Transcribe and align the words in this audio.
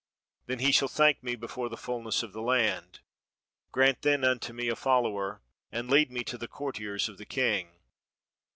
Then 0.47 0.57
he 0.57 0.71
shall 0.71 0.87
thank 0.87 1.21
me 1.21 1.35
before 1.35 1.69
the 1.69 1.77
fullness 1.77 2.23
of 2.23 2.33
the 2.33 2.41
land. 2.41 3.01
Grant 3.71 4.01
then 4.01 4.23
unto 4.23 4.51
me 4.51 4.67
a 4.67 4.75
follower, 4.75 5.43
and 5.71 5.91
lead 5.91 6.09
me 6.11 6.23
to 6.23 6.39
the 6.39 6.47
courtiers 6.47 7.07
of 7.07 7.19
the 7.19 7.25
king. 7.27 7.69